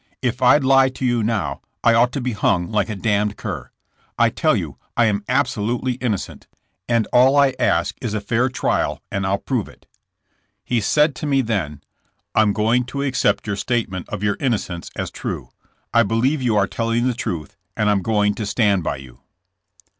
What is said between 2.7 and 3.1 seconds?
like a